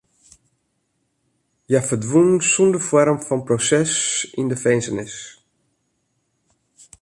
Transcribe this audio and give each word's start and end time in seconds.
Hja 1.67 1.79
ferdwûn 1.87 2.29
sonder 2.51 2.81
foarm 2.89 3.19
fan 3.27 3.41
proses 3.47 3.93
yn 4.39 4.47
de 4.51 4.57
finzenis. 4.63 5.15